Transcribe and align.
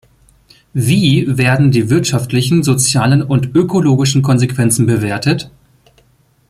Wie 0.73 1.27
werden 1.37 1.69
die 1.69 1.91
wirtschaftlichen, 1.91 2.63
sozialen 2.63 3.21
und 3.21 3.53
ökologischen 3.53 4.23
Konsequenzen 4.23 4.87
bewertet? 4.87 5.51